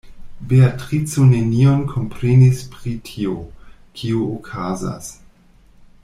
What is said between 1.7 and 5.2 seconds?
komprenis pri tio, kio okazas.